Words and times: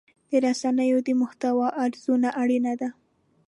د 0.29 0.31
رسنیو 0.45 0.99
د 1.07 1.09
محتوا 1.21 1.67
ارزونه 1.85 2.29
اړینه 2.41 2.73
ده. 2.81 2.89